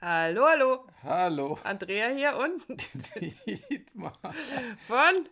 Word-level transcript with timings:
Hallo, 0.00 0.46
hallo. 0.46 0.84
Hallo. 1.02 1.58
Andrea 1.64 2.10
hier 2.10 2.36
und 2.38 2.62
Dietmar. 3.46 4.16
von 4.86 5.28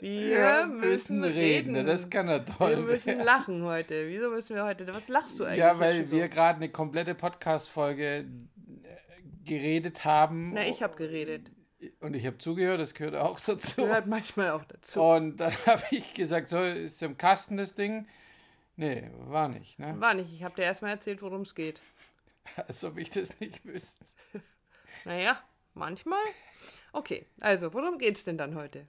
Wir 0.00 0.66
müssen 0.66 1.22
reden. 1.22 1.86
Das 1.86 2.10
kann 2.10 2.26
er 2.26 2.44
toll. 2.44 2.70
Wir 2.70 2.78
müssen 2.78 3.20
lachen 3.20 3.62
heute. 3.62 4.08
Wieso 4.08 4.30
müssen 4.30 4.56
wir 4.56 4.64
heute? 4.64 4.92
Was 4.92 5.06
lachst 5.06 5.38
du 5.38 5.44
eigentlich? 5.44 5.58
Ja, 5.58 5.78
weil 5.78 5.98
jetzt 5.98 6.10
wir 6.10 6.24
so? 6.24 6.28
gerade 6.30 6.56
eine 6.56 6.68
komplette 6.68 7.14
Podcast-Folge 7.14 8.06
äh, 8.16 8.26
geredet 9.44 10.04
haben. 10.04 10.52
Na, 10.52 10.66
ich 10.66 10.82
habe 10.82 10.96
geredet. 10.96 11.52
Und 12.00 12.16
ich 12.16 12.26
habe 12.26 12.38
zugehört, 12.38 12.80
das 12.80 12.94
gehört 12.94 13.14
auch 13.14 13.38
dazu. 13.38 13.76
Gehört 13.82 14.08
manchmal 14.08 14.50
auch 14.50 14.64
dazu. 14.64 15.00
Und 15.00 15.36
dann 15.36 15.52
habe 15.66 15.84
ich 15.92 16.12
gesagt, 16.14 16.48
so, 16.48 16.60
ist 16.60 17.00
im 17.04 17.16
Kasten 17.16 17.56
das 17.56 17.74
Ding? 17.74 18.08
Nee, 18.74 19.10
war 19.26 19.46
nicht, 19.48 19.78
ne? 19.78 19.94
War 20.00 20.14
nicht. 20.14 20.32
Ich 20.32 20.42
habe 20.42 20.56
dir 20.56 20.62
erstmal 20.62 20.90
erzählt, 20.90 21.22
worum 21.22 21.42
es 21.42 21.54
geht. 21.54 21.80
Als 22.68 22.84
ob 22.84 22.98
ich 22.98 23.10
das 23.10 23.38
nicht 23.40 23.64
wüsste. 23.64 24.04
Naja, 25.04 25.42
manchmal. 25.74 26.18
Okay, 26.92 27.26
also, 27.40 27.72
worum 27.74 27.98
geht's 27.98 28.24
denn 28.24 28.38
dann 28.38 28.54
heute? 28.54 28.86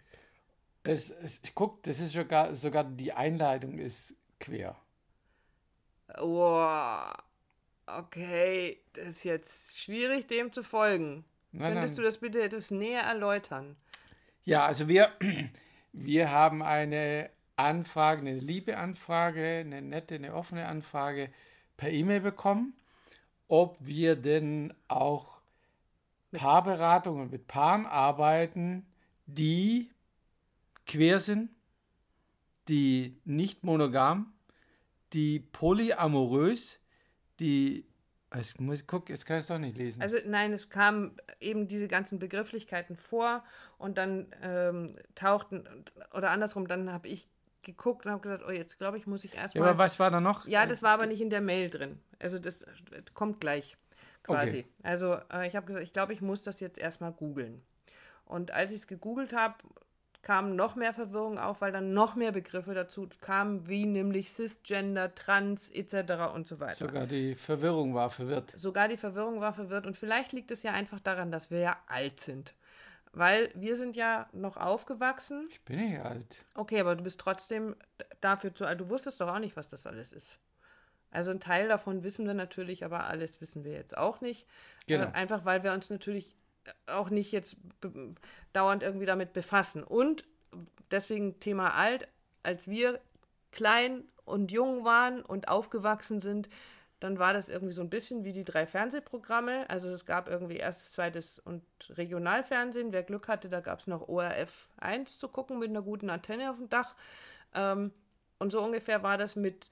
Es, 0.84 1.10
es, 1.10 1.42
guck, 1.54 1.84
das 1.84 2.00
ist 2.00 2.14
sogar, 2.14 2.56
sogar 2.56 2.84
die 2.84 3.14
Einleitung 3.14 3.78
ist 3.78 4.16
quer. 4.40 4.76
Wow. 6.18 7.12
Okay, 7.86 8.82
das 8.94 9.08
ist 9.08 9.24
jetzt 9.26 9.80
schwierig, 9.80 10.28
dem 10.28 10.52
zu 10.54 10.64
folgen. 10.64 11.26
Nein, 11.52 11.74
Könntest 11.74 11.96
nein. 11.96 12.04
du 12.04 12.08
das 12.08 12.18
bitte 12.20 12.42
etwas 12.42 12.72
näher 12.72 13.02
erläutern? 13.02 13.76
Ja, 14.46 14.66
also 14.66 14.88
wir, 14.88 15.12
wir 15.92 16.32
haben 16.32 16.62
eine 16.62 17.30
Anfrage, 17.56 18.22
eine 18.22 18.40
liebe 18.40 18.78
Anfrage, 18.78 19.60
eine 19.60 19.82
nette, 19.82 20.16
eine 20.16 20.34
offene 20.34 20.68
Anfrage 20.68 21.30
per 21.78 21.92
E-Mail 21.92 22.22
bekommen, 22.22 22.74
ob 23.50 23.78
wir 23.82 24.16
denn 24.16 24.74
auch 24.88 25.42
Paarberatungen 26.32 27.30
mit 27.30 27.48
Paaren 27.48 27.86
arbeiten, 27.86 28.86
die 29.26 29.90
quer 30.86 31.20
sind, 31.20 31.50
die 32.68 33.20
nicht 33.26 33.64
monogam, 33.64 34.34
die 35.14 35.40
polyamorös, 35.40 36.80
die, 37.40 37.86
es 38.30 38.60
muss, 38.60 38.86
guck, 38.86 39.10
jetzt 39.10 39.26
kann 39.26 39.38
ich 39.38 39.42
es 39.42 39.48
doch 39.48 39.58
nicht 39.58 39.78
lesen. 39.78 40.02
Also 40.02 40.18
nein, 40.26 40.54
es 40.54 40.70
kamen 40.70 41.18
eben 41.40 41.68
diese 41.68 41.88
ganzen 41.88 42.20
Begrifflichkeiten 42.20 42.96
vor 42.96 43.44
und 43.80 43.98
dann 43.98 44.28
ähm, 44.44 44.96
tauchten, 45.16 45.68
oder 46.14 46.30
andersrum, 46.30 46.68
dann 46.68 46.92
habe 46.92 47.08
ich 47.08 47.28
geguckt 47.64 48.06
und 48.06 48.12
habe 48.12 48.22
gesagt, 48.22 48.44
oh, 48.48 48.52
jetzt 48.52 48.78
glaube 48.78 48.98
ich, 48.98 49.08
muss 49.08 49.24
ich 49.24 49.34
ja, 49.34 49.42
erstmal. 49.42 49.70
aber 49.70 49.78
was 49.78 50.00
war 50.00 50.12
da 50.12 50.20
noch? 50.20 50.48
Ja, 50.48 50.66
das 50.66 50.82
war 50.82 50.92
aber 50.92 51.06
nicht 51.06 51.22
in 51.22 51.30
der 51.30 51.42
Mail 51.42 51.70
drin. 51.70 52.00
Also 52.20 52.40
das 52.40 52.66
kommt 53.14 53.40
gleich 53.40 53.78
quasi. 54.24 54.60
Okay. 54.60 54.66
Also 54.84 55.18
äh, 55.32 55.48
ich 55.48 55.56
habe 55.56 55.66
gesagt, 55.66 55.84
ich 55.84 55.94
glaube, 55.94 56.14
ich 56.14 56.22
muss 56.22 56.44
das 56.44 56.60
jetzt 56.60 56.78
erstmal 56.78 57.12
googeln. 57.12 57.62
Und 58.26 58.52
als 58.52 58.72
ich 58.72 58.78
es 58.78 58.88
gegoogelt 58.88 59.34
habe, 59.34 59.56
kam 60.22 60.56
noch 60.56 60.76
mehr 60.76 60.94
Verwirrung 60.94 61.40
auf, 61.40 61.62
weil 61.62 61.72
dann 61.72 61.94
noch 61.94 62.16
mehr 62.16 62.32
Begriffe 62.32 62.74
dazu 62.74 63.08
kamen, 63.22 63.68
wie 63.68 63.86
nämlich 63.86 64.32
Cisgender, 64.32 65.16
Trans 65.16 65.70
etc. 65.70 66.34
und 66.36 66.46
so 66.46 66.60
weiter. 66.60 66.76
Sogar 66.76 67.08
die 67.08 67.36
Verwirrung 67.36 67.94
war 67.94 68.10
verwirrt. 68.10 68.54
Sogar 68.58 68.88
die 68.88 68.98
Verwirrung 68.98 69.40
war 69.40 69.54
verwirrt 69.54 69.88
und 69.88 69.96
vielleicht 69.96 70.34
liegt 70.34 70.52
es 70.52 70.64
ja 70.64 70.74
einfach 70.74 71.00
daran, 71.00 71.32
dass 71.32 71.52
wir 71.52 71.60
ja 71.60 71.78
alt 71.88 72.20
sind. 72.20 72.54
Weil 73.12 73.50
wir 73.56 73.76
sind 73.76 73.96
ja 73.96 74.30
noch 74.34 74.56
aufgewachsen. 74.58 75.48
Ich 75.50 75.62
bin 75.62 75.80
nicht 75.80 76.00
alt. 76.00 76.36
Okay, 76.54 76.80
aber 76.80 76.96
du 76.96 77.04
bist 77.04 77.20
trotzdem 77.20 77.76
dafür 78.22 78.54
zu 78.54 78.66
alt. 78.66 78.80
Du 78.80 78.90
wusstest 78.90 79.20
doch 79.20 79.30
auch 79.30 79.40
nicht, 79.40 79.56
was 79.56 79.68
das 79.68 79.88
alles 79.88 80.12
ist. 80.12 80.38
Also 81.12 81.32
ein 81.32 81.40
Teil 81.40 81.68
davon 81.68 82.04
wissen 82.04 82.28
wir 82.28 82.36
natürlich, 82.36 82.86
aber 82.86 83.06
alles 83.06 83.42
wissen 83.42 83.64
wir 83.64 83.72
jetzt 83.72 83.98
auch 83.98 84.22
nicht. 84.22 84.48
Genau. 84.86 85.06
Äh, 85.06 85.12
einfach 85.14 85.44
weil 85.46 85.64
wir 85.64 85.74
uns 85.74 85.90
natürlich 85.90 86.36
auch 86.86 87.10
nicht 87.10 87.32
jetzt 87.32 87.58
dauernd 88.54 88.84
irgendwie 88.84 89.08
damit 89.08 89.34
befassen. 89.34 89.84
Und 89.84 90.24
deswegen 90.92 91.40
Thema 91.40 91.74
alt, 91.74 92.08
als 92.44 92.68
wir 92.68 93.00
klein 93.52 94.04
und 94.26 94.52
jung 94.52 94.86
waren 94.86 95.22
und 95.22 95.48
aufgewachsen 95.48 96.22
sind, 96.22 96.50
dann 97.00 97.18
war 97.18 97.34
das 97.34 97.48
irgendwie 97.48 97.74
so 97.74 97.82
ein 97.82 97.90
bisschen 97.90 98.26
wie 98.26 98.34
die 98.34 98.44
drei 98.44 98.68
Fernsehprogramme. 98.68 99.70
Also 99.70 99.90
es 99.90 100.06
gab 100.06 100.28
irgendwie 100.28 100.58
erstes, 100.58 100.92
zweites 100.92 101.40
und 101.40 101.64
Regionalfernsehen. 101.90 102.92
Wer 102.92 103.04
Glück 103.04 103.28
hatte, 103.28 103.50
da 103.50 103.62
gab 103.62 103.80
es 103.80 103.88
noch 103.88 104.10
ORF 104.10 104.68
1 104.78 105.18
zu 105.18 105.30
gucken 105.30 105.60
mit 105.60 105.70
einer 105.70 105.82
guten 105.82 106.10
Antenne 106.10 106.52
auf 106.52 106.58
dem 106.58 106.70
Dach. 106.70 106.96
Ähm, 107.54 107.92
und 108.38 108.52
so 108.52 108.62
ungefähr 108.62 109.02
war 109.02 109.18
das 109.18 109.36
mit, 109.36 109.70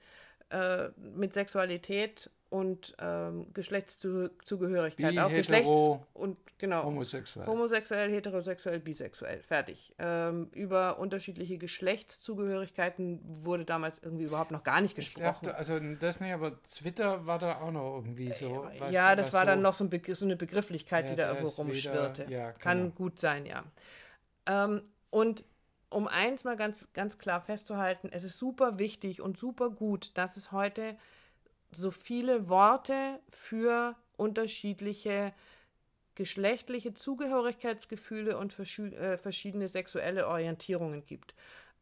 äh, 0.50 0.88
mit 0.96 1.34
Sexualität 1.34 2.30
und 2.50 2.96
ähm, 2.98 3.46
Geschlechtszugehörigkeit. 3.52 5.12
Bi, 5.12 5.20
auch 5.20 5.28
Geschlechts 5.28 5.68
und 6.14 6.36
genau. 6.58 6.84
Homosexuell. 6.84 7.46
Homosexuell, 7.46 8.10
heterosexuell, 8.10 8.80
bisexuell. 8.80 9.42
Fertig. 9.42 9.94
Ähm, 9.98 10.48
über 10.52 10.98
unterschiedliche 10.98 11.58
Geschlechtszugehörigkeiten 11.58 13.20
wurde 13.44 13.64
damals 13.64 13.98
irgendwie 14.02 14.24
überhaupt 14.24 14.50
noch 14.50 14.62
gar 14.64 14.80
nicht 14.80 14.96
gesprochen. 14.96 15.46
da- 15.46 15.52
also 15.52 15.78
das 16.00 16.20
nicht, 16.20 16.32
aber 16.32 16.62
Twitter 16.62 17.26
war 17.26 17.38
da 17.38 17.60
auch 17.60 17.70
noch 17.70 17.96
irgendwie 17.96 18.32
so. 18.32 18.66
was- 18.78 18.92
ja, 18.92 19.14
das 19.16 19.32
war 19.32 19.40
so, 19.40 19.46
dann 19.46 19.62
noch 19.62 19.74
so, 19.74 19.84
ein 19.84 19.90
Begriff, 19.90 20.18
so 20.18 20.24
eine 20.24 20.36
Begrifflichkeit, 20.36 21.04
Ja, 21.06 21.10
die 21.10 21.16
da 21.16 21.28
irgendwo 21.28 21.48
ist 21.48 21.58
wieder- 21.58 21.64
rumschwirrte. 21.66 22.26
ja, 22.30 22.52
Kann 22.52 22.78
genau. 22.78 22.94
gut 22.94 23.20
sein, 23.20 23.46
ja. 23.46 23.64
Ähm, 24.46 24.82
und 25.10 25.44
um 25.90 26.06
eins 26.06 26.44
mal 26.44 26.56
ganz, 26.56 26.84
ganz 26.92 27.18
klar 27.18 27.40
festzuhalten, 27.40 28.08
es 28.12 28.24
ist 28.24 28.38
super 28.38 28.78
wichtig 28.78 29.22
und 29.22 29.38
super 29.38 29.70
gut, 29.70 30.10
dass 30.18 30.36
es 30.36 30.52
heute 30.52 30.96
so 31.70 31.90
viele 31.90 32.48
Worte 32.48 33.20
für 33.28 33.96
unterschiedliche 34.16 35.32
geschlechtliche 36.18 36.94
Zugehörigkeitsgefühle 36.94 38.36
und 38.36 38.52
äh, 38.58 39.16
verschiedene 39.16 39.68
sexuelle 39.68 40.26
Orientierungen 40.26 41.06
gibt. 41.06 41.32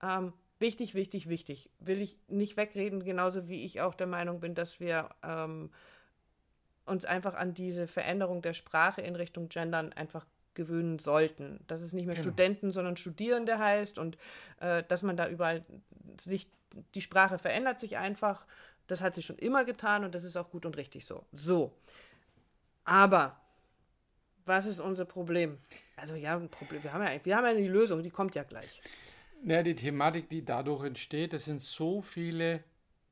Ähm, 0.02 0.34
wichtig, 0.58 0.94
wichtig, 0.94 1.30
wichtig. 1.30 1.70
Will 1.78 2.02
ich 2.02 2.19
nicht 2.28 2.58
wegreden, 2.58 3.02
genauso 3.02 3.48
wie 3.48 3.64
ich 3.64 3.80
auch 3.80 3.94
der 3.94 4.06
Meinung 4.06 4.41
bin, 4.41 4.54
dass 4.54 4.78
wir 4.78 5.08
ähm, 5.22 5.70
uns 6.84 7.06
einfach 7.06 7.32
an 7.32 7.54
diese 7.54 7.86
Veränderung 7.86 8.42
der 8.42 8.53
Sprache 8.53 9.00
in 9.00 9.16
Richtung 9.16 9.48
Gendern 9.48 9.94
einfach 9.94 10.26
gewöhnen 10.53 10.98
sollten. 10.98 11.60
Dass 11.66 11.80
es 11.80 11.94
nicht 11.94 12.04
mehr 12.04 12.14
Genau. 12.14 12.24
Studenten, 12.24 12.72
sondern 12.72 12.98
Studierende 12.98 13.58
heißt 13.58 13.98
und 13.98 14.18
äh, 14.60 14.82
dass 14.86 15.03
man 15.03 15.16
da 15.16 15.28
überall 15.28 15.64
sich, 16.20 16.47
die 16.94 17.00
Sprache 17.00 17.38
verändert 17.38 17.80
sich 17.80 17.97
einfach. 17.97 18.47
Das 18.86 19.00
hat 19.00 19.14
sie 19.14 19.22
schon 19.22 19.38
immer 19.38 19.64
getan 19.64 20.04
und 20.04 20.14
das 20.14 20.24
ist 20.24 20.36
auch 20.36 20.50
gut 20.50 20.64
und 20.66 20.76
richtig 20.76 21.04
so. 21.04 21.24
So. 21.32 21.72
Aber 22.84 23.41
was 24.44 24.66
ist 24.66 24.80
unser 24.80 25.04
Problem? 25.04 25.58
Also 25.97 26.14
ja, 26.14 26.36
ein 26.36 26.48
Problem. 26.48 26.82
Wir 26.82 26.92
haben 26.92 27.02
ja, 27.02 27.24
wir 27.24 27.36
haben 27.36 27.47
ja 27.47 27.54
die 27.54 27.69
Lösung, 27.69 28.02
die 28.02 28.10
kommt 28.10 28.34
ja 28.34 28.44
gleich. 28.44 28.80
Ja, 29.44 29.62
die 29.62 29.74
Thematik, 29.74 30.28
die 30.30 30.44
dadurch 30.44 30.84
entsteht, 30.84 31.32
das 31.32 31.44
sind 31.44 31.60
so 31.60 32.00
viele 32.00 32.62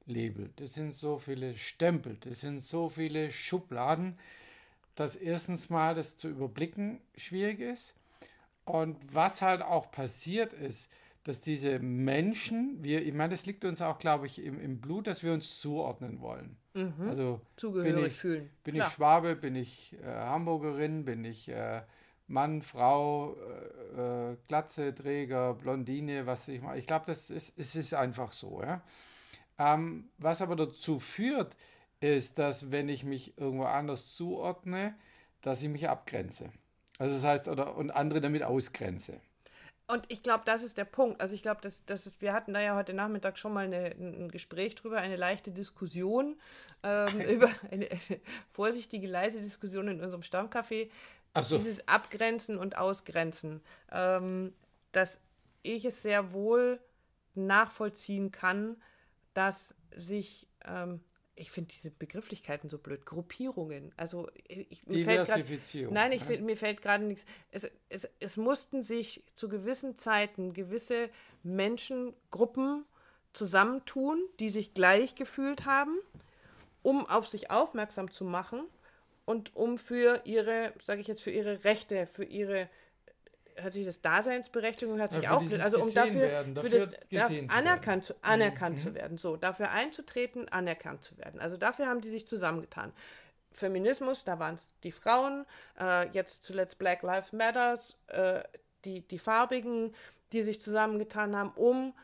Label, 0.07 0.51
das 0.57 0.75
sind 0.75 0.93
so 0.93 1.19
viele 1.19 1.57
Stempel, 1.57 2.17
das 2.21 2.41
sind 2.41 2.61
so 2.61 2.89
viele 2.89 3.33
Schubladen, 3.33 4.19
dass 4.95 5.17
erstens 5.17 5.71
mal 5.71 5.95
das 5.95 6.17
zu 6.17 6.29
überblicken 6.29 7.01
schwierig 7.17 7.61
ist. 7.61 7.95
Und 8.65 8.97
was 9.12 9.43
halt 9.43 9.62
auch 9.62 9.91
passiert 9.91 10.53
ist, 10.53 10.89
dass 11.25 11.41
diese 11.41 11.79
Menschen, 11.79 12.83
wir, 12.83 13.05
ich 13.05 13.15
meine, 13.15 13.31
das 13.31 13.47
liegt 13.47 13.65
uns 13.65 13.81
auch, 13.81 13.99
glaube 13.99 14.27
ich, 14.27 14.45
im, 14.45 14.61
im 14.61 14.81
Blut, 14.81 15.07
dass 15.07 15.23
wir 15.23 15.33
uns 15.33 15.59
zuordnen 15.59 16.21
wollen. 16.21 16.57
Also 17.07 17.41
Zugehörig 17.57 17.95
bin 17.95 18.05
ich, 18.07 18.17
fühlen. 18.17 18.51
Bin 18.65 18.75
Klar. 18.75 18.89
ich 18.89 18.95
Schwabe, 18.95 19.37
bin 19.37 19.55
ich 19.55 19.97
äh, 20.03 20.07
Hamburgerin, 20.07 21.05
bin 21.05 21.25
ich 21.25 21.49
äh, 21.49 21.83
Mann, 22.27 22.62
Frau, 22.62 23.37
äh, 23.97 24.33
äh, 24.33 24.37
Glatze, 24.49 24.95
Träger, 24.95 25.55
Blondine, 25.55 26.27
was 26.27 26.49
ich 26.49 26.61
mal. 26.61 26.77
Ich 26.79 26.87
glaube, 26.87 27.05
das 27.07 27.31
ist, 27.31 27.59
es 27.59 27.77
ist 27.77 27.95
einfach 27.95 28.33
so. 28.33 28.61
Ja? 28.61 28.83
Ähm, 29.59 30.09
was 30.19 30.43
aber 30.43 30.56
dazu 30.56 30.99
führt, 30.99 31.56
ist, 32.01 32.39
dass 32.39 32.73
wenn 32.73 32.89
ich 32.89 33.05
mich 33.05 33.39
irgendwo 33.39 33.65
anders 33.65 34.15
zuordne, 34.15 34.95
dass 35.43 35.62
ich 35.62 35.69
mich 35.69 35.88
abgrenze. 35.88 36.50
Also 36.99 37.15
das 37.15 37.25
heißt, 37.25 37.49
oder 37.49 37.76
und 37.76 37.91
andere 37.91 38.21
damit 38.21 38.43
ausgrenze. 38.43 39.21
Und 39.87 40.07
ich 40.09 40.23
glaube, 40.23 40.45
das 40.47 40.63
ist 40.63 40.79
der 40.79 40.87
Punkt. 40.87 41.21
Also 41.21 41.35
ich 41.35 41.43
glaube, 41.43 41.61
dass, 41.61 41.85
dass 41.85 42.07
es, 42.07 42.21
wir 42.23 42.33
hatten 42.33 42.55
da 42.55 42.61
ja 42.61 42.75
heute 42.75 42.95
Nachmittag 42.95 43.39
schon 43.39 43.53
mal 43.53 43.67
eine, 43.67 43.95
ein 43.99 44.31
Gespräch 44.31 44.75
drüber, 44.75 44.99
eine 44.99 45.17
leichte 45.17 45.51
Diskussion 45.51 46.37
ähm, 46.83 47.21
über 47.29 47.51
eine, 47.71 47.91
eine 47.91 47.99
vorsichtige, 48.51 49.07
leise 49.07 49.41
Diskussion 49.41 49.89
in 49.89 50.01
unserem 50.01 50.23
Stammcafé. 50.23 50.89
So. 51.41 51.59
Dieses 51.59 51.87
Abgrenzen 51.89 52.57
und 52.57 52.79
Ausgrenzen. 52.79 53.61
Ähm, 53.91 54.55
dass 54.93 55.19
ich 55.63 55.85
es 55.85 56.03
sehr 56.03 56.33
wohl 56.33 56.81
nachvollziehen 57.35 58.31
kann, 58.31 58.77
dass 59.35 59.75
sich, 59.95 60.47
ähm, 60.65 61.01
ich 61.37 61.51
finde 61.51 61.73
diese 61.73 61.91
Begrifflichkeiten 61.91 62.69
so 62.69 62.79
blöd, 62.79 63.05
Gruppierungen. 63.07 63.93
Also 63.97 64.29
ich, 64.47 64.87
mir 64.87 65.05
fällt 65.05 65.27
grad- 65.27 65.37
Diversifizierung. 65.39 65.93
Nein, 65.95 66.13
ich, 66.13 66.23
find- 66.23 66.43
mir 66.45 66.57
fällt 66.57 66.81
gerade 66.81 67.05
nichts. 67.05 67.25
Es, 67.51 67.69
es, 67.89 68.09
es 68.21 68.37
mussten 68.37 68.83
sich 68.83 69.23
zu 69.35 69.49
gewissen 69.49 69.99
Zeiten 69.99 70.53
gewisse 70.53 71.11
Menschengruppen 71.43 72.85
zusammentun, 73.33 74.23
die 74.39 74.49
sich 74.49 74.75
gleich 74.75 75.15
gefühlt 75.15 75.65
haben, 75.67 75.99
um 76.83 77.07
auf 77.07 77.27
sich 77.27 77.51
aufmerksam 77.51 78.11
zu 78.11 78.25
machen 78.25 78.63
und 79.25 79.57
um 79.57 79.79
für 79.79 80.23
ihre, 80.25 80.73
sage 80.85 81.01
ich 81.01 81.09
jetzt, 81.09 81.23
für 81.23 81.31
ihre 81.31 81.65
Rechte, 81.65 82.07
für 82.07 82.25
ihre 82.25 82.69
hört 83.56 83.73
sich 83.73 83.85
das 83.85 84.01
Daseinsberechtigung 84.01 84.99
hört 84.99 85.12
sich 85.12 85.25
ja, 85.25 85.37
auch 85.37 85.43
also 85.61 85.81
um 85.81 85.93
dafür, 85.93 86.21
werden, 86.21 86.55
dafür 86.55 86.89
für 86.89 86.97
das, 87.11 87.31
anerkannt 87.49 88.05
zu, 88.05 88.15
anerkannt 88.23 88.79
mhm. 88.79 88.83
zu 88.83 88.95
werden. 88.95 89.19
So 89.19 89.37
dafür 89.37 89.71
einzutreten 89.71 90.49
anerkannt 90.49 91.03
zu 91.03 91.17
werden. 91.19 91.41
Also 91.41 91.56
dafür 91.56 91.87
haben 91.87 92.01
die 92.01 92.09
sich 92.09 92.27
zusammengetan. 92.27 92.93
Feminismus 93.53 94.25
da 94.25 94.39
waren 94.39 94.56
es 94.56 94.71
die 94.83 94.93
Frauen 94.93 95.47
äh, 95.79 96.09
jetzt 96.11 96.45
zuletzt 96.45 96.79
Black 96.79 97.03
Lives 97.03 97.33
Matters 97.33 97.99
äh, 98.09 98.43
die 98.85 99.06
die 99.06 99.19
Farbigen 99.19 99.95
die 100.33 100.43
sich 100.43 100.61
zusammengetan 100.61 101.37
haben 101.37 101.53
um 101.55 101.95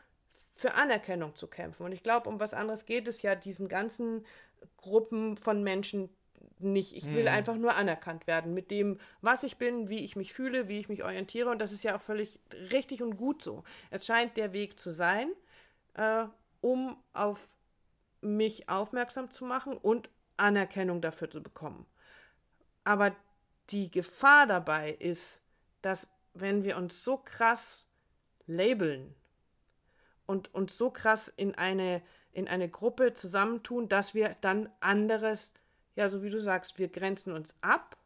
für 0.55 0.75
Anerkennung 0.75 1.35
zu 1.35 1.47
kämpfen. 1.47 1.83
Und 1.83 1.91
ich 1.91 2.03
glaube 2.03 2.29
um 2.29 2.39
was 2.39 2.53
anderes 2.53 2.85
geht 2.85 3.07
es 3.07 3.21
ja 3.21 3.35
diesen 3.35 3.67
ganzen 3.67 4.25
Gruppen 4.77 5.37
von 5.37 5.63
Menschen 5.63 6.09
nicht. 6.63 6.95
Ich 6.95 7.05
will 7.05 7.27
hm. 7.27 7.33
einfach 7.33 7.55
nur 7.55 7.75
anerkannt 7.75 8.27
werden 8.27 8.53
mit 8.53 8.71
dem, 8.71 8.99
was 9.21 9.43
ich 9.43 9.57
bin, 9.57 9.89
wie 9.89 10.03
ich 10.03 10.15
mich 10.15 10.33
fühle, 10.33 10.67
wie 10.67 10.79
ich 10.79 10.89
mich 10.89 11.03
orientiere. 11.03 11.49
Und 11.49 11.59
das 11.59 11.71
ist 11.71 11.83
ja 11.83 11.95
auch 11.95 12.01
völlig 12.01 12.39
richtig 12.71 13.01
und 13.01 13.17
gut 13.17 13.43
so. 13.43 13.63
Es 13.89 14.05
scheint 14.05 14.37
der 14.37 14.53
Weg 14.53 14.79
zu 14.79 14.91
sein, 14.91 15.31
äh, 15.95 16.25
um 16.61 16.97
auf 17.13 17.49
mich 18.21 18.69
aufmerksam 18.69 19.31
zu 19.31 19.45
machen 19.45 19.77
und 19.77 20.09
Anerkennung 20.37 21.01
dafür 21.01 21.29
zu 21.29 21.41
bekommen. 21.41 21.85
Aber 22.83 23.15
die 23.69 23.89
Gefahr 23.89 24.47
dabei 24.47 24.91
ist, 24.91 25.41
dass 25.81 26.07
wenn 26.33 26.63
wir 26.63 26.77
uns 26.77 27.03
so 27.03 27.17
krass 27.17 27.85
labeln 28.47 29.15
und 30.25 30.53
uns 30.53 30.77
so 30.77 30.89
krass 30.91 31.31
in 31.35 31.55
eine, 31.55 32.01
in 32.31 32.47
eine 32.47 32.69
Gruppe 32.69 33.13
zusammentun, 33.13 33.89
dass 33.89 34.13
wir 34.13 34.35
dann 34.41 34.69
anderes 34.79 35.53
ja, 35.95 36.09
so 36.09 36.23
wie 36.23 36.29
du 36.29 36.41
sagst, 36.41 36.79
wir 36.79 36.87
grenzen 36.87 37.33
uns 37.33 37.55
ab 37.61 37.97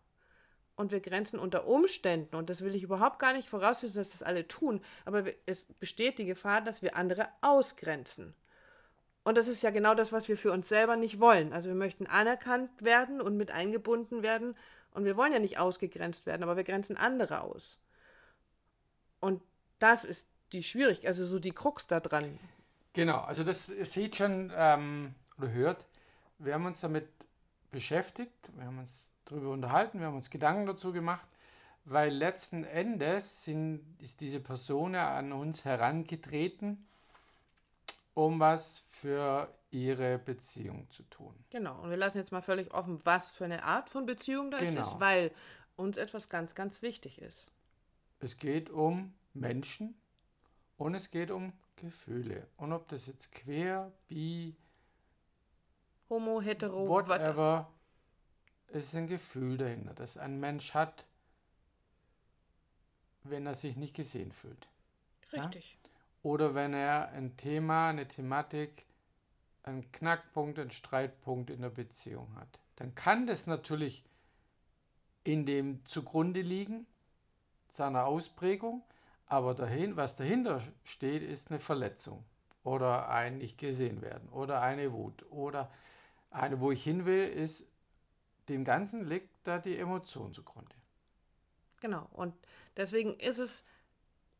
und 0.75 0.91
wir 0.91 0.99
grenzen 0.99 1.39
unter 1.39 1.67
Umständen, 1.67 2.35
und 2.35 2.49
das 2.49 2.61
will 2.61 2.75
ich 2.75 2.83
überhaupt 2.83 3.19
gar 3.19 3.33
nicht 3.33 3.49
voraussetzen, 3.49 3.97
dass 3.97 4.11
das 4.11 4.23
alle 4.23 4.47
tun, 4.47 4.81
aber 5.05 5.23
es 5.45 5.65
besteht 5.79 6.17
die 6.17 6.25
Gefahr, 6.25 6.61
dass 6.61 6.81
wir 6.81 6.95
andere 6.95 7.29
ausgrenzen. 7.41 8.33
Und 9.23 9.37
das 9.37 9.47
ist 9.47 9.63
ja 9.63 9.71
genau 9.71 9.95
das, 9.95 10.11
was 10.11 10.27
wir 10.27 10.37
für 10.37 10.51
uns 10.51 10.69
selber 10.69 10.95
nicht 10.97 11.19
wollen. 11.19 11.51
Also 11.51 11.69
wir 11.69 11.75
möchten 11.75 12.05
anerkannt 12.05 12.69
werden 12.83 13.19
und 13.19 13.35
mit 13.37 13.49
eingebunden 13.49 14.21
werden. 14.21 14.55
Und 14.91 15.03
wir 15.03 15.17
wollen 15.17 15.33
ja 15.33 15.39
nicht 15.39 15.57
ausgegrenzt 15.57 16.27
werden, 16.27 16.43
aber 16.43 16.57
wir 16.57 16.63
grenzen 16.63 16.95
andere 16.95 17.41
aus. 17.41 17.79
Und 19.19 19.41
das 19.79 20.05
ist 20.05 20.27
die 20.53 20.61
Schwierigkeit, 20.61 21.07
also 21.07 21.25
so 21.25 21.39
die 21.39 21.53
Krux 21.53 21.87
da 21.87 21.99
dran. 21.99 22.39
Genau, 22.93 23.17
also 23.21 23.43
das 23.43 23.65
sieht 23.65 24.15
schon 24.15 24.53
ähm, 24.55 25.15
oder 25.39 25.51
hört, 25.51 25.87
wir 26.37 26.53
haben 26.53 26.67
uns 26.67 26.79
damit 26.81 27.07
beschäftigt, 27.71 28.51
wir 28.55 28.65
haben 28.65 28.79
uns 28.79 29.11
darüber 29.25 29.51
unterhalten, 29.51 29.99
wir 29.99 30.07
haben 30.07 30.15
uns 30.15 30.29
Gedanken 30.29 30.65
dazu 30.65 30.91
gemacht, 30.91 31.27
weil 31.85 32.11
letzten 32.11 32.63
Endes 32.63 33.43
sind, 33.43 33.81
ist 33.99 34.21
diese 34.21 34.39
Person 34.39 34.95
an 34.95 35.31
uns 35.31 35.65
herangetreten, 35.65 36.85
um 38.13 38.39
was 38.39 38.83
für 38.89 39.53
ihre 39.71 40.17
Beziehung 40.17 40.89
zu 40.89 41.03
tun. 41.03 41.35
Genau, 41.49 41.81
und 41.81 41.89
wir 41.89 41.97
lassen 41.97 42.17
jetzt 42.17 42.31
mal 42.31 42.41
völlig 42.41 42.73
offen, 42.73 43.01
was 43.03 43.31
für 43.31 43.45
eine 43.45 43.63
Art 43.63 43.89
von 43.89 44.05
Beziehung 44.05 44.51
da 44.51 44.59
genau. 44.59 44.81
ist, 44.81 44.99
weil 44.99 45.31
uns 45.75 45.97
etwas 45.97 46.29
ganz, 46.29 46.55
ganz 46.55 46.81
wichtig 46.81 47.21
ist. 47.21 47.49
Es 48.19 48.37
geht 48.37 48.69
um 48.69 49.13
Menschen 49.33 49.95
und 50.77 50.95
es 50.95 51.11
geht 51.11 51.29
um 51.29 51.53
Gefühle. 51.75 52.47
Und 52.57 52.71
ob 52.71 52.87
das 52.87 53.05
jetzt 53.05 53.31
quer, 53.31 53.91
bi, 54.07 54.55
Homo, 56.09 56.41
hetero, 56.41 56.87
whatever. 56.87 57.71
Es 58.67 58.87
ist 58.87 58.95
ein 58.95 59.07
Gefühl 59.07 59.57
dahinter, 59.57 59.93
das 59.93 60.17
ein 60.17 60.39
Mensch 60.39 60.73
hat, 60.73 61.07
wenn 63.23 63.45
er 63.45 63.55
sich 63.55 63.75
nicht 63.75 63.95
gesehen 63.95 64.31
fühlt. 64.31 64.67
Richtig. 65.31 65.77
Ja? 65.83 65.89
Oder 66.23 66.55
wenn 66.55 66.73
er 66.73 67.09
ein 67.09 67.37
Thema, 67.37 67.89
eine 67.89 68.07
Thematik, 68.07 68.85
einen 69.63 69.91
Knackpunkt, 69.91 70.59
einen 70.59 70.71
Streitpunkt 70.71 71.49
in 71.49 71.61
der 71.61 71.69
Beziehung 71.69 72.35
hat. 72.35 72.59
Dann 72.75 72.93
kann 72.93 73.25
das 73.25 73.47
natürlich 73.47 74.03
in 75.23 75.45
dem 75.45 75.83
zugrunde 75.85 76.41
liegen, 76.41 76.85
seiner 77.69 78.05
Ausprägung, 78.05 78.83
aber 79.25 79.55
dahin, 79.55 79.97
was 79.97 80.15
dahinter 80.15 80.61
steht, 80.83 81.23
ist 81.23 81.49
eine 81.49 81.59
Verletzung 81.59 82.23
oder 82.63 83.09
ein 83.09 83.39
nicht 83.39 83.57
gesehen 83.57 84.01
werden 84.01 84.29
oder 84.29 84.61
eine 84.61 84.93
Wut 84.93 85.25
oder 85.31 85.71
eine, 86.35 86.59
wo 86.59 86.71
ich 86.71 86.83
hin 86.83 87.05
will, 87.05 87.27
ist, 87.27 87.67
dem 88.49 88.63
Ganzen 88.63 89.05
liegt 89.07 89.29
da 89.43 89.57
die 89.57 89.77
Emotion 89.77 90.33
zugrunde. 90.33 90.75
Genau. 91.79 92.07
Und 92.13 92.33
deswegen 92.77 93.13
ist 93.15 93.39
es 93.39 93.63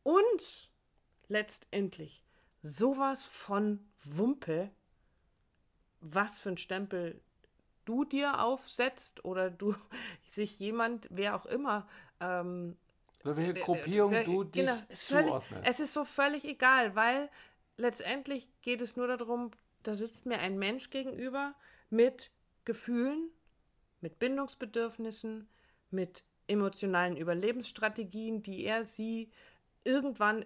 uns 0.02 0.68
letztendlich 1.28 2.24
sowas 2.62 3.24
von 3.24 3.80
Wumpe, 4.04 4.70
was 6.00 6.38
für 6.38 6.50
ein 6.50 6.56
Stempel 6.56 7.20
du 7.84 8.04
dir 8.04 8.42
aufsetzt 8.42 9.24
oder 9.24 9.50
du 9.50 9.74
sich 10.28 10.58
jemand, 10.58 11.08
wer 11.10 11.36
auch 11.36 11.46
immer, 11.46 11.88
ähm, 12.20 12.76
oder 13.24 13.36
welche 13.36 13.54
Gruppierung 13.54 14.12
äh, 14.12 14.24
du 14.24 14.44
dich 14.44 14.64
genau, 14.64 14.76
zuordnest. 14.92 15.68
es 15.68 15.80
ist 15.80 15.94
so 15.94 16.04
völlig 16.04 16.44
egal, 16.44 16.94
weil 16.94 17.28
letztendlich 17.76 18.48
geht 18.62 18.80
es 18.80 18.96
nur 18.96 19.08
darum, 19.08 19.50
da 19.82 19.94
sitzt 19.94 20.26
mir 20.26 20.38
ein 20.38 20.58
Mensch 20.58 20.90
gegenüber, 20.90 21.54
mit 21.90 22.30
Gefühlen, 22.64 23.30
mit 24.00 24.18
Bindungsbedürfnissen, 24.18 25.48
mit 25.90 26.24
emotionalen 26.48 27.16
Überlebensstrategien, 27.16 28.42
die 28.42 28.64
er 28.64 28.84
sie 28.84 29.30
irgendwann 29.84 30.44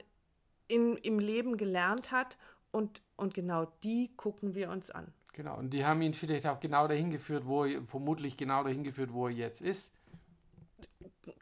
in, 0.68 0.96
im 0.96 1.18
Leben 1.18 1.56
gelernt 1.56 2.10
hat. 2.10 2.36
Und, 2.70 3.02
und 3.16 3.34
genau 3.34 3.66
die 3.82 4.10
gucken 4.16 4.54
wir 4.54 4.70
uns 4.70 4.90
an. 4.90 5.12
Genau, 5.32 5.56
und 5.56 5.70
die 5.70 5.84
haben 5.84 6.02
ihn 6.02 6.14
vielleicht 6.14 6.46
auch 6.46 6.60
genau 6.60 6.86
dahin 6.88 7.10
geführt, 7.10 7.46
wo 7.46 7.64
er, 7.64 7.82
vermutlich 7.82 8.36
genau 8.36 8.62
dahin 8.62 8.84
geführt, 8.84 9.12
wo 9.12 9.26
er 9.26 9.32
jetzt 9.32 9.60
ist. 9.60 9.92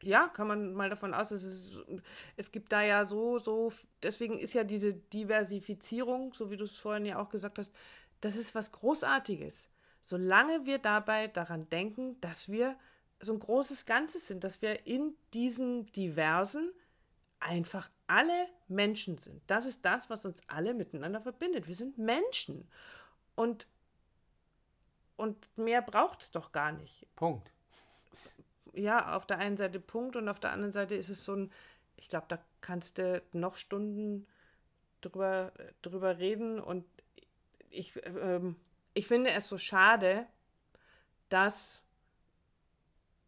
Ja, 0.00 0.28
kann 0.28 0.48
man 0.48 0.74
mal 0.74 0.90
davon 0.90 1.14
aus, 1.14 1.30
es, 1.30 1.42
ist, 1.42 1.82
es 2.36 2.52
gibt 2.52 2.72
da 2.72 2.82
ja 2.82 3.04
so, 3.04 3.38
so, 3.38 3.72
deswegen 4.02 4.38
ist 4.38 4.54
ja 4.54 4.64
diese 4.64 4.94
Diversifizierung, 4.94 6.34
so 6.34 6.50
wie 6.50 6.56
du 6.56 6.64
es 6.64 6.78
vorhin 6.78 7.06
ja 7.06 7.18
auch 7.18 7.28
gesagt 7.28 7.58
hast, 7.58 7.72
das 8.20 8.36
ist 8.36 8.54
was 8.54 8.72
Großartiges 8.72 9.68
solange 10.08 10.64
wir 10.64 10.78
dabei 10.78 11.28
daran 11.28 11.68
denken, 11.68 12.18
dass 12.22 12.48
wir 12.48 12.78
so 13.20 13.34
ein 13.34 13.40
großes 13.40 13.84
Ganzes 13.84 14.26
sind, 14.26 14.42
dass 14.42 14.62
wir 14.62 14.86
in 14.86 15.14
diesen 15.34 15.84
diversen 15.92 16.72
einfach 17.40 17.90
alle 18.06 18.48
Menschen 18.68 19.18
sind. 19.18 19.42
Das 19.48 19.66
ist 19.66 19.84
das, 19.84 20.08
was 20.08 20.24
uns 20.24 20.40
alle 20.46 20.72
miteinander 20.72 21.20
verbindet. 21.20 21.68
Wir 21.68 21.74
sind 21.74 21.98
Menschen. 21.98 22.66
Und, 23.34 23.66
und 25.18 25.36
mehr 25.58 25.82
braucht 25.82 26.22
es 26.22 26.30
doch 26.30 26.52
gar 26.52 26.72
nicht. 26.72 27.06
Punkt. 27.14 27.52
Ja, 28.72 29.14
auf 29.14 29.26
der 29.26 29.38
einen 29.38 29.58
Seite 29.58 29.78
Punkt 29.78 30.16
und 30.16 30.30
auf 30.30 30.40
der 30.40 30.52
anderen 30.52 30.72
Seite 30.72 30.94
ist 30.94 31.10
es 31.10 31.22
so 31.22 31.34
ein, 31.34 31.52
ich 31.96 32.08
glaube, 32.08 32.26
da 32.30 32.38
kannst 32.62 32.96
du 32.96 33.22
noch 33.32 33.56
Stunden 33.56 34.26
drüber, 35.02 35.52
drüber 35.82 36.18
reden 36.18 36.60
und 36.60 36.86
ich, 37.68 37.92
ähm, 38.06 38.56
ich 38.98 39.06
finde 39.06 39.30
es 39.30 39.48
so 39.48 39.58
schade, 39.58 40.26
dass, 41.28 41.84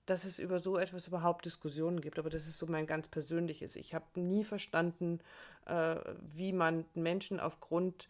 dass 0.04 0.24
es 0.24 0.40
über 0.40 0.58
so 0.58 0.76
etwas 0.76 1.06
überhaupt 1.06 1.44
Diskussionen 1.44 2.00
gibt. 2.00 2.18
Aber 2.18 2.28
das 2.28 2.48
ist 2.48 2.58
so 2.58 2.66
mein 2.66 2.86
ganz 2.88 3.08
persönliches. 3.08 3.76
Ich 3.76 3.94
habe 3.94 4.20
nie 4.20 4.42
verstanden, 4.42 5.20
äh, 5.66 5.96
wie 6.34 6.52
man 6.52 6.86
Menschen 6.94 7.38
aufgrund 7.38 8.08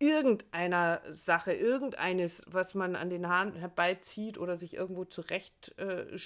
irgendeiner 0.00 1.00
Sache, 1.10 1.52
irgendeines, 1.52 2.42
was 2.46 2.74
man 2.74 2.96
an 2.96 3.08
den 3.08 3.28
Haaren 3.28 3.54
herbeizieht 3.54 4.36
oder 4.36 4.56
sich 4.56 4.74
irgendwo 4.74 5.04
zurecht 5.04 5.78
äh, 5.78 6.18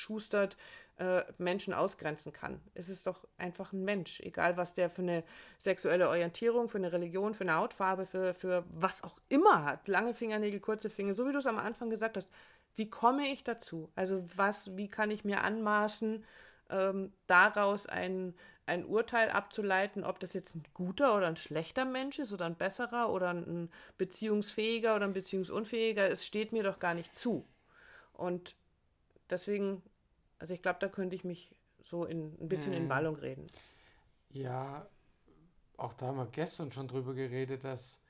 äh, 0.99 1.23
Menschen 1.39 1.75
ausgrenzen 1.75 2.33
kann. 2.33 2.61
Es 2.75 2.89
ist 2.89 3.07
doch 3.07 3.27
einfach 3.39 3.73
ein 3.73 3.85
Mensch, 3.85 4.21
egal 4.21 4.57
was 4.57 4.75
der 4.75 4.91
für 4.91 5.03
eine 5.03 5.25
sexuelle 5.59 6.09
Orientierung, 6.09 6.69
für 6.69 6.79
eine 6.79 6.93
Religion, 6.93 7.35
für 7.35 7.45
eine 7.45 7.57
Hautfarbe, 7.57 8.07
für, 8.07 8.35
für 8.35 8.65
was 8.71 9.03
auch 9.03 9.19
immer 9.29 9.65
hat. 9.65 9.89
Lange 9.89 10.15
Fingernägel, 10.15 10.61
kurze 10.61 10.91
Finger, 10.91 11.15
so 11.15 11.27
wie 11.27 11.33
du 11.33 11.39
es 11.39 11.47
am 11.47 11.59
Anfang 11.59 11.91
gesagt 11.91 12.17
hast. 12.17 12.31
Wie 12.75 12.89
komme 12.89 13.27
ich 13.29 13.45
dazu? 13.45 13.91
Also 13.95 14.25
was, 14.37 14.77
wie 14.77 14.89
kann 14.89 15.11
ich 15.11 15.25
mir 15.25 15.43
anmaßen, 15.43 16.25
ähm, 16.71 17.13
daraus 17.27 17.87
ein, 17.87 18.35
ein 18.67 18.85
Urteil 18.85 19.31
abzuleiten, 19.31 20.05
ob 20.05 20.21
das 20.21 20.33
jetzt 20.33 20.55
ein 20.55 20.63
guter 20.75 21.17
oder 21.17 21.27
ein 21.27 21.37
schlechter 21.37 21.85
Mensch 21.85 22.19
ist 22.19 22.33
oder 22.33 22.47
ein 22.47 22.57
besserer 22.57 23.11
oder 23.11 23.31
ein 23.31 23.71
beziehungsfähiger 23.99 24.97
oder 24.97 25.07
ein 25.07 25.13
beziehungsunfähiger, 25.13 26.11
es 26.11 26.27
steht 26.27 26.53
mir 26.53 26.63
doch 26.63 26.79
gar 26.79 26.95
nicht 26.95 27.15
zu. 27.15 27.47
Und 28.13 28.57
deswegen 29.31 29.83
also 30.43 30.55
ich 30.55 30.61
glaube, 30.61 30.81
da 30.81 30.89
könnte 30.89 31.15
ich 31.15 31.23
mich 31.23 31.55
so 31.85 32.05
in, 32.05 32.37
ein 32.41 32.49
bisschen 32.49 32.73
hm. 32.73 32.83
in 32.83 32.89
Ballung 32.89 33.15
reden. 33.15 33.47
Ja, 34.31 34.89
auch 35.77 35.95
da 35.95 36.07
haben 36.07 36.17
wir 36.17 36.27
gestern 36.27 36.73
schon 36.73 36.89
drüber 36.89 37.15
geredet, 37.15 37.63
dass 37.63 38.01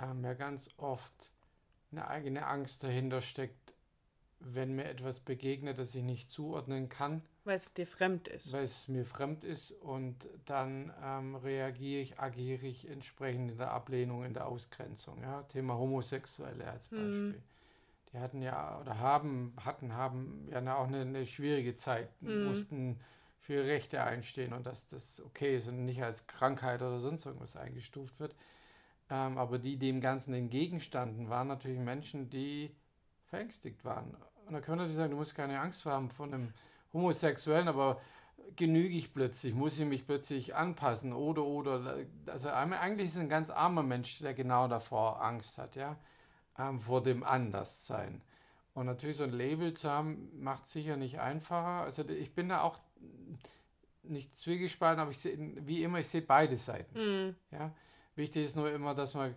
ähm, 0.00 0.22
ja 0.22 0.34
ganz 0.34 0.68
oft 0.76 1.32
eine 1.90 2.06
eigene 2.06 2.46
Angst 2.46 2.84
dahinter 2.84 3.20
steckt, 3.20 3.74
wenn 4.38 4.76
mir 4.76 4.84
etwas 4.84 5.18
begegnet, 5.18 5.80
das 5.80 5.96
ich 5.96 6.04
nicht 6.04 6.30
zuordnen 6.30 6.88
kann. 6.88 7.22
Weil 7.42 7.56
es 7.56 7.72
dir 7.72 7.88
fremd 7.88 8.28
ist. 8.28 8.52
Weil 8.52 8.62
es 8.62 8.86
mir 8.86 9.04
fremd 9.04 9.42
ist 9.42 9.72
und 9.72 10.28
dann 10.44 10.94
ähm, 11.02 11.34
reagiere 11.34 12.02
ich, 12.02 12.20
agiere 12.20 12.66
ich 12.66 12.88
entsprechend 12.88 13.50
in 13.50 13.58
der 13.58 13.72
Ablehnung, 13.72 14.22
in 14.24 14.32
der 14.32 14.46
Ausgrenzung. 14.46 15.20
Ja? 15.22 15.42
Thema 15.42 15.76
Homosexuelle 15.76 16.70
als 16.70 16.88
mhm. 16.92 16.96
Beispiel. 16.96 17.32
Mhm. 17.32 17.42
Die 18.14 18.20
hatten 18.20 18.42
ja 18.42 18.78
oder 18.80 19.00
haben, 19.00 19.52
hatten, 19.64 19.92
haben 19.92 20.48
ja 20.50 20.76
auch 20.76 20.86
eine, 20.86 21.00
eine 21.00 21.26
schwierige 21.26 21.74
Zeit, 21.74 22.10
mhm. 22.22 22.44
mussten 22.44 23.00
für 23.40 23.64
Rechte 23.64 24.02
einstehen 24.02 24.52
und 24.52 24.66
dass 24.66 24.86
das 24.86 25.20
okay 25.20 25.56
ist 25.56 25.68
und 25.68 25.84
nicht 25.84 26.02
als 26.02 26.26
Krankheit 26.26 26.80
oder 26.80 27.00
sonst 27.00 27.26
irgendwas 27.26 27.56
eingestuft 27.56 28.20
wird. 28.20 28.34
Ähm, 29.10 29.36
aber 29.36 29.58
die 29.58 29.76
dem 29.76 30.00
Ganzen 30.00 30.32
entgegenstanden, 30.32 31.28
waren 31.28 31.48
natürlich 31.48 31.80
Menschen, 31.80 32.30
die 32.30 32.74
verängstigt 33.26 33.84
waren. 33.84 34.16
Und 34.46 34.54
da 34.54 34.60
können 34.60 34.78
wir 34.78 34.84
natürlich 34.84 34.96
sagen, 34.96 35.10
du 35.10 35.16
musst 35.16 35.34
keine 35.34 35.60
Angst 35.60 35.84
haben 35.84 36.08
vor 36.08 36.26
einem 36.26 36.54
Homosexuellen, 36.92 37.68
aber 37.68 38.00
genüge 38.56 38.96
ich 38.96 39.12
plötzlich, 39.12 39.54
muss 39.54 39.78
ich 39.78 39.86
mich 39.86 40.06
plötzlich 40.06 40.54
anpassen 40.54 41.12
oder, 41.12 41.44
oder, 41.44 41.96
also 42.26 42.48
eigentlich 42.48 43.08
ist 43.08 43.14
es 43.14 43.20
ein 43.20 43.28
ganz 43.28 43.50
armer 43.50 43.82
Mensch, 43.82 44.20
der 44.20 44.34
genau 44.34 44.68
davor 44.68 45.22
Angst 45.22 45.58
hat, 45.58 45.76
ja, 45.76 45.96
ähm, 46.58 46.80
vor 46.80 47.02
dem 47.02 47.22
Anderssein. 47.22 48.22
Und 48.74 48.86
natürlich 48.86 49.18
so 49.18 49.24
ein 49.24 49.32
Label 49.32 49.74
zu 49.74 49.88
haben, 49.88 50.30
macht 50.42 50.66
sicher 50.66 50.96
nicht 50.96 51.20
einfacher. 51.20 51.84
Also 51.84 52.08
ich 52.08 52.34
bin 52.34 52.48
da 52.48 52.62
auch 52.62 52.78
nicht 54.02 54.36
zwiegespalten, 54.36 55.00
aber 55.00 55.10
ich 55.10 55.18
sehe, 55.18 55.38
wie 55.66 55.82
immer, 55.82 56.00
ich 56.00 56.08
sehe 56.08 56.22
beide 56.22 56.56
Seiten. 56.56 56.98
Mhm. 56.98 57.36
Ja? 57.50 57.72
Wichtig 58.16 58.44
ist 58.44 58.56
nur 58.56 58.70
immer, 58.70 58.94
dass 58.94 59.14
man 59.14 59.34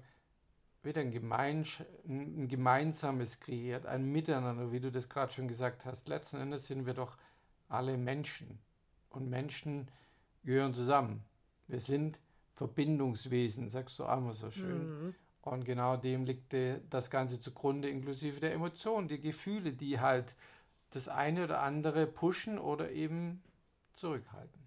wieder 0.84 1.02
ein, 1.02 1.12
Gemeinsch 1.12 1.84
ein 2.08 2.48
gemeinsames 2.48 3.40
kreiert, 3.40 3.86
ein 3.86 4.06
Miteinander, 4.12 4.72
wie 4.72 4.80
du 4.80 4.92
das 4.92 5.10
gerade 5.10 5.32
schon 5.32 5.48
gesagt 5.48 5.86
hast. 5.86 6.08
Letzten 6.08 6.38
Endes 6.38 6.68
sind 6.68 6.86
wir 6.86 6.94
doch 6.94 7.18
alle 7.68 7.98
Menschen 7.98 8.60
und 9.10 9.30
Menschen 9.30 9.90
gehören 10.44 10.74
zusammen. 10.74 11.24
Wir 11.68 11.80
sind 11.80 12.20
Verbindungswesen, 12.54 13.70
sagst 13.70 14.00
du 14.00 14.06
auch 14.06 14.18
immer 14.18 14.34
so 14.34 14.50
schön. 14.50 15.08
Mhm. 15.08 15.16
Und 15.52 15.66
genau 15.66 15.98
dem 15.98 16.26
liegt 16.26 16.54
das 16.90 17.10
Ganze 17.10 17.40
zugrunde, 17.40 17.90
inklusive 17.90 18.40
der 18.40 18.54
Emotionen, 18.54 19.08
die 19.08 19.20
Gefühle, 19.20 19.74
die 19.74 20.00
halt 20.00 20.36
das 20.92 21.08
eine 21.08 21.44
oder 21.44 21.62
andere 21.62 22.08
pushen 22.08 22.60
oder 22.60 22.92
eben 22.92 23.44
zurückhalten. 23.94 24.62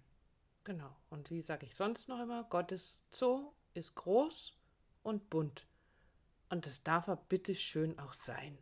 Genau. 0.63 0.95
Und 1.09 1.31
wie 1.31 1.41
sage 1.41 1.65
ich 1.65 1.75
sonst 1.75 2.07
noch 2.07 2.21
immer, 2.21 2.43
Gottes 2.43 3.03
Zoo 3.11 3.51
ist 3.73 3.95
groß 3.95 4.53
und 5.03 5.29
bunt. 5.29 5.65
Und 6.49 6.65
das 6.65 6.83
darf 6.83 7.07
er 7.07 7.15
bitte 7.15 7.55
schön 7.55 7.97
auch 7.97 8.13
sein. 8.13 8.57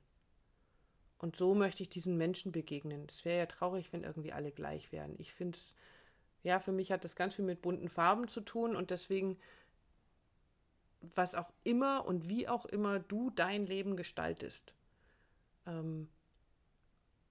Und 1.17 1.35
so 1.35 1.53
möchte 1.53 1.83
ich 1.83 1.89
diesen 1.89 2.17
Menschen 2.17 2.51
begegnen. 2.53 3.07
Es 3.09 3.25
wäre 3.25 3.39
ja 3.39 3.45
traurig, 3.45 3.91
wenn 3.91 4.03
irgendwie 4.03 4.31
alle 4.31 4.51
gleich 4.51 4.91
wären. 4.93 5.15
Ich 5.17 5.33
finde 5.33 5.57
es, 5.57 5.75
ja, 6.43 6.59
für 6.59 6.71
mich 6.71 6.91
hat 6.93 7.03
das 7.03 7.17
ganz 7.17 7.35
viel 7.35 7.43
mit 7.43 7.61
bunten 7.61 7.89
Farben 7.89 8.29
zu 8.29 8.39
tun 8.39 8.75
und 8.75 8.89
deswegen, 8.89 9.38
was 11.01 11.36
auch 11.36 11.51
immer 11.63 12.06
und 12.06 12.27
wie 12.27 12.48
auch 12.48 12.65
immer 12.65 13.00
du 13.00 13.29
dein 13.29 13.65
Leben 13.65 13.96
gestaltest 13.96 14.74
ähm, 15.65 16.10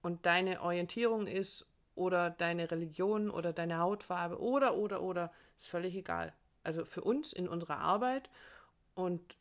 und 0.01 0.25
deine 0.25 0.61
Orientierung 0.61 1.27
ist 1.27 1.65
oder 1.95 2.29
deine 2.29 2.71
Religion 2.71 3.29
oder 3.29 3.53
deine 3.53 3.79
Hautfarbe 3.79 4.39
oder, 4.39 4.75
oder, 4.75 5.01
oder, 5.01 5.31
ist 5.57 5.67
völlig 5.67 5.95
egal. 5.95 6.33
Also 6.63 6.85
für 6.85 7.01
uns 7.01 7.33
in 7.33 7.47
unserer 7.47 7.79
Arbeit 7.79 8.29
und 8.95 9.37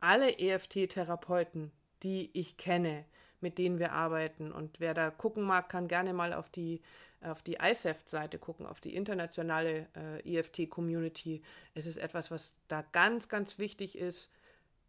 alle 0.00 0.38
EFT-Therapeuten, 0.38 1.72
die 2.02 2.30
ich 2.32 2.56
kenne, 2.56 3.04
mit 3.40 3.58
denen 3.58 3.78
wir 3.78 3.92
arbeiten. 3.92 4.52
Und 4.52 4.80
wer 4.80 4.94
da 4.94 5.10
gucken 5.10 5.44
mag, 5.44 5.68
kann 5.68 5.88
gerne 5.88 6.12
mal 6.12 6.32
auf 6.32 6.50
die, 6.50 6.80
auf 7.20 7.42
die 7.42 7.58
ISEFT-Seite 7.60 8.38
gucken, 8.38 8.66
auf 8.66 8.80
die 8.80 8.94
internationale 8.94 9.86
äh, 9.96 10.38
EFT-Community. 10.38 11.42
Es 11.74 11.86
ist 11.86 11.96
etwas, 11.96 12.30
was 12.30 12.54
da 12.68 12.82
ganz, 12.92 13.28
ganz 13.28 13.58
wichtig 13.58 13.98
ist, 13.98 14.30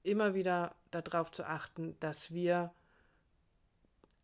immer 0.04 0.34
wieder 0.34 0.76
darauf 0.92 1.32
zu 1.32 1.44
achten, 1.44 1.96
dass 2.00 2.34
wir 2.34 2.72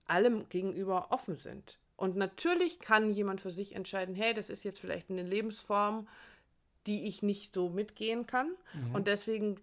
allem 0.05 0.47
gegenüber 0.49 1.11
offen 1.11 1.35
sind. 1.35 1.79
Und 1.97 2.15
natürlich 2.15 2.79
kann 2.79 3.09
jemand 3.09 3.41
für 3.41 3.51
sich 3.51 3.75
entscheiden, 3.75 4.15
hey, 4.15 4.33
das 4.33 4.49
ist 4.49 4.63
jetzt 4.63 4.79
vielleicht 4.79 5.09
eine 5.09 5.23
Lebensform, 5.23 6.07
die 6.85 7.07
ich 7.07 7.23
nicht 7.23 7.53
so 7.53 7.69
mitgehen 7.69 8.27
kann. 8.27 8.51
Mhm. 8.73 8.95
Und 8.95 9.07
deswegen 9.07 9.59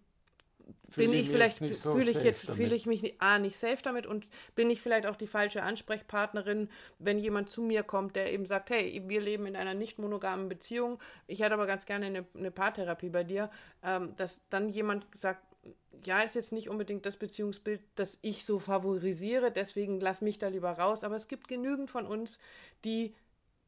bin 0.97 1.13
ich 1.13 1.31
vielleicht, 1.31 1.59
so 1.75 1.93
fühle 1.93 2.11
ich 2.11 2.23
jetzt, 2.23 2.51
fühle 2.51 2.75
ich 2.75 2.87
mich 2.87 3.21
A, 3.21 3.39
nicht 3.39 3.57
safe 3.57 3.83
damit 3.83 4.07
und 4.07 4.29
bin 4.55 4.71
ich 4.71 4.81
vielleicht 4.81 5.07
auch 5.07 5.17
die 5.17 5.27
falsche 5.27 5.63
Ansprechpartnerin, 5.63 6.69
wenn 6.99 7.19
jemand 7.19 7.51
zu 7.51 7.63
mir 7.63 7.83
kommt, 7.83 8.17
der 8.17 8.33
eben 8.33 8.47
sagt, 8.47 8.71
hey, 8.71 9.03
wir 9.07 9.21
leben 9.21 9.47
in 9.47 9.57
einer 9.57 9.75
nicht 9.75 9.99
monogamen 9.99 10.49
Beziehung, 10.49 10.99
ich 11.27 11.41
hätte 11.41 11.55
aber 11.55 11.67
ganz 11.67 11.87
gerne 11.87 12.07
eine, 12.07 12.27
eine 12.35 12.51
Paartherapie 12.51 13.11
bei 13.11 13.25
dir, 13.25 13.51
ähm, 13.83 14.15
dass 14.17 14.41
dann 14.51 14.69
jemand 14.69 15.07
sagt, 15.17 15.43
ja, 16.05 16.21
ist 16.23 16.35
jetzt 16.35 16.53
nicht 16.53 16.69
unbedingt 16.69 17.07
das 17.07 17.17
Beziehungsbild, 17.17 17.81
das 17.95 18.19
ich 18.23 18.45
so 18.45 18.59
favorisiere, 18.59 19.53
deswegen 19.53 20.01
lass 20.01 20.21
mich 20.21 20.39
da 20.39 20.49
lieber 20.49 20.73
raus, 20.73 21.05
aber 21.05 21.17
es 21.17 21.29
gibt 21.29 21.49
genügend 21.49 21.91
von 21.91 22.07
uns, 22.07 22.39
die 22.85 23.15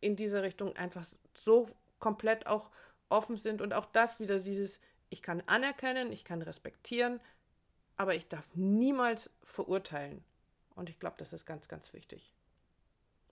in 0.01 0.17
dieser 0.17 0.43
Richtung 0.43 0.77
einfach 0.77 1.07
so 1.35 1.69
komplett 1.99 2.47
auch 2.47 2.71
offen 3.09 3.37
sind 3.37 3.63
und 3.63 3.75
auch 3.75 3.87
das 3.87 4.21
wieder 4.21 4.39
dieses 4.39 4.81
ich 5.15 5.23
kann 5.23 5.45
anerkennen, 5.47 6.11
ich 6.11 6.25
kann 6.25 6.43
respektieren, 6.43 7.21
aber 7.97 8.17
ich 8.17 8.27
darf 8.27 8.49
niemals 8.55 9.31
verurteilen. 9.45 10.25
Und 10.75 10.91
ich 10.91 10.99
glaube, 10.99 11.15
das 11.19 11.33
ist 11.33 11.47
ganz, 11.47 11.69
ganz 11.69 11.93
wichtig. 11.93 12.35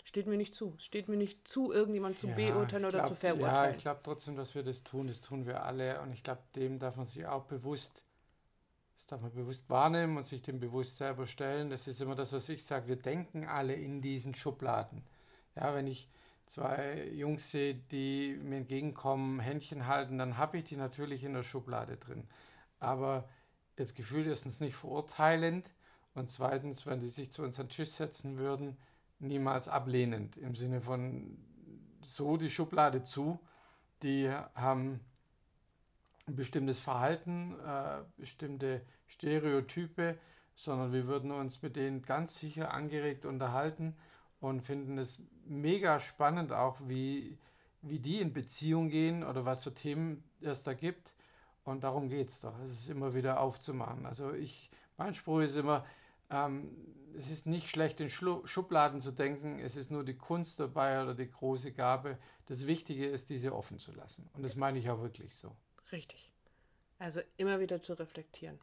Steht 0.05 0.29
mir 0.29 0.37
nicht 0.37 0.55
zu. 0.55 0.75
Steht 0.79 1.09
mir 1.09 1.17
nicht 1.17 1.47
zu, 1.47 1.73
irgendjemand 1.73 2.21
zu 2.21 2.29
ja, 2.29 2.35
beurteilen 2.37 2.85
oder 2.85 2.99
glaub, 2.99 3.09
zu 3.09 3.15
verurteilen. 3.17 3.71
Ja, 3.71 3.71
ich 3.71 3.83
glaube 3.83 4.01
trotzdem, 4.05 4.37
dass 4.37 4.55
wir 4.55 4.63
das 4.63 4.85
tun. 4.85 5.09
Das 5.09 5.21
tun 5.21 5.45
wir 5.45 5.65
alle. 5.65 6.01
Und 6.03 6.13
ich 6.13 6.23
glaube, 6.23 6.43
dem 6.55 6.79
darf 6.79 6.95
man 6.95 7.07
sich 7.07 7.27
auch 7.27 7.45
bewusst, 7.47 8.05
das 8.97 9.07
darf 9.09 9.21
man 9.21 9.33
bewusst 9.33 9.69
wahrnehmen 9.69 10.17
und 10.17 10.25
sich 10.25 10.41
dem 10.41 10.61
bewusst 10.61 10.99
selber 10.99 11.27
stellen. 11.27 11.69
Das 11.69 11.89
ist 11.89 12.01
immer 12.01 12.15
das, 12.15 12.33
was 12.33 12.49
ich 12.49 12.65
sage. 12.65 12.87
Wir 12.87 12.97
denken 12.97 13.45
alle 13.45 13.75
in 13.75 14.01
diesen 14.01 14.37
Schubladen. 14.37 15.03
Ja, 15.57 15.75
wenn 15.75 15.89
ich 15.89 16.09
zwei 16.53 17.09
Jungs 17.15 17.51
sehe, 17.51 17.75
die 17.75 18.39
mir 18.43 18.59
entgegenkommen, 18.59 19.41
Händchen 19.41 19.87
halten, 19.87 20.19
dann 20.19 20.37
habe 20.37 20.59
ich 20.59 20.65
die 20.65 20.77
natürlich 20.77 21.25
in 21.25 21.33
der 21.33 21.43
Schublade 21.43 21.97
drin. 21.97 22.29
Aber 22.79 23.27
jetzt 23.79 23.97
gefühlt 23.97 24.27
erstens 24.27 24.61
nicht 24.61 24.75
verurteilend 24.75 25.73
und 26.15 26.29
zweitens, 26.29 26.85
wenn 26.85 27.01
die 27.01 27.09
sich 27.09 27.33
zu 27.33 27.43
uns 27.43 27.59
an 27.59 27.67
den 27.67 27.71
Tisch 27.71 27.91
setzen 27.91 28.37
würden, 28.37 28.77
niemals 29.19 29.67
ablehnend. 29.67 30.37
Im 30.37 30.55
Sinne 30.55 30.83
von 30.83 31.39
so 32.03 32.37
die 32.37 32.51
Schublade 32.51 33.03
zu, 33.03 33.41
die 34.03 34.29
haben 34.55 35.01
ein 36.27 36.37
bestimmtes 36.37 36.81
Verhalten, 36.81 37.59
äh, 37.61 38.03
bestimmte 38.19 38.83
Stereotype, 39.07 40.19
sondern 40.55 40.93
wir 40.93 41.07
würden 41.07 41.31
uns 41.31 41.63
mit 41.63 41.77
denen 41.77 42.03
ganz 42.03 42.39
sicher 42.39 42.75
angeregt 42.75 43.25
unterhalten 43.25 43.97
und 44.43 44.61
finden 44.61 44.99
es 44.99 45.21
mega 45.47 46.01
spannend 46.01 46.53
auch, 46.53 46.81
wie, 46.87 47.39
wie 47.81 48.01
die 48.01 48.21
in 48.21 48.33
Beziehung 48.33 48.89
gehen 48.91 49.23
oder 49.23 49.45
was 49.45 49.63
für 49.63 49.73
Themen 49.73 50.25
es 50.41 50.65
da 50.65 50.75
gibt. 50.75 51.15
Und 51.65 51.85
darum 51.85 52.09
geht 52.09 52.29
es 52.29 52.41
doch. 52.41 52.59
Es 52.65 52.73
ist 52.73 52.89
immer 52.91 53.15
wieder 53.15 53.39
aufzumachen. 53.39 54.05
Also 54.05 54.33
ich, 54.33 54.69
mein 54.97 55.15
Spruch 55.15 55.43
ist 55.43 55.55
immer, 55.55 55.87
ähm, 56.29 56.77
es 57.17 57.31
ist 57.31 57.47
nicht 57.47 57.71
schlecht, 57.71 58.01
in 58.01 58.09
Schlu 58.09 58.45
Schubladen 58.45 59.01
zu 59.01 59.13
denken. 59.13 59.61
Es 59.61 59.77
ist 59.77 59.93
nur 59.93 60.05
die 60.05 60.19
Kunst 60.19 60.59
dabei 60.59 61.01
oder 61.01 61.15
die 61.15 61.31
große 61.31 61.73
Gabe. 61.73 62.19
Das 62.47 62.67
Wichtige 62.67 63.07
ist, 63.07 63.31
diese 63.31 63.55
offen 63.55 63.79
zu 63.79 63.93
lassen. 63.93 64.29
Und 64.35 64.43
das 64.43 64.57
meine 64.57 64.79
ich 64.81 64.91
auch 64.91 65.01
wirklich 65.03 65.37
so. 65.37 65.55
Richtig. 65.93 66.33
Also 66.99 67.21
immer 67.37 67.61
wieder 67.61 67.81
zu 67.81 67.93
reflektieren. 67.93 68.59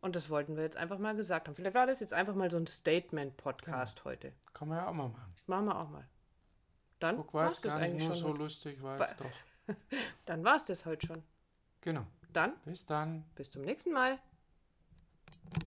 Und 0.00 0.16
das 0.16 0.30
wollten 0.30 0.56
wir 0.56 0.62
jetzt 0.62 0.76
einfach 0.76 0.98
mal 0.98 1.14
gesagt 1.14 1.46
haben. 1.46 1.54
Vielleicht 1.54 1.74
war 1.74 1.86
das 1.86 2.00
jetzt 2.00 2.14
einfach 2.14 2.34
mal 2.34 2.50
so 2.50 2.56
ein 2.56 2.66
Statement-Podcast 2.66 3.98
ja. 3.98 4.04
heute. 4.04 4.32
Kann 4.54 4.68
man 4.68 4.78
ja 4.78 4.88
auch 4.88 4.94
mal 4.94 5.08
machen. 5.08 5.34
Machen 5.46 5.66
wir 5.66 5.78
auch 5.78 5.90
mal. 5.90 6.08
Dann 7.00 7.16
Guck, 7.16 7.34
war 7.34 7.50
es 7.50 7.60
das 7.60 7.72
eigentlich 7.72 8.06
nur 8.08 8.16
schon. 8.16 8.26
so 8.28 8.32
lustig, 8.32 8.82
war 8.82 9.00
es 9.00 9.16
doch. 9.16 9.76
dann 10.26 10.44
war 10.44 10.56
es 10.56 10.64
das 10.64 10.86
heute 10.86 11.06
schon. 11.06 11.22
Genau. 11.82 12.06
Dann. 12.32 12.54
Bis 12.64 12.86
dann. 12.86 13.24
Bis 13.34 13.50
zum 13.50 13.62
nächsten 13.62 13.92
Mal. 13.92 14.18